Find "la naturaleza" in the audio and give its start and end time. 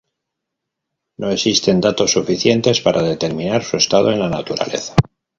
4.19-4.95